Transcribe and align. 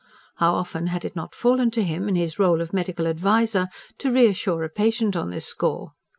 How 0.37 0.55
often 0.55 0.87
had 0.87 1.05
it 1.05 1.15
not 1.15 1.35
fallen 1.35 1.69
to 1.69 1.83
him, 1.83 2.09
in 2.09 2.15
his 2.15 2.39
role 2.39 2.59
of 2.59 2.73
medical 2.73 3.05
adviser, 3.05 3.67
to 3.99 4.11
reassure 4.11 4.63
a 4.63 4.69
patient 4.69 5.15
on 5.15 5.29
this 5.29 5.45
score. 5.45 5.91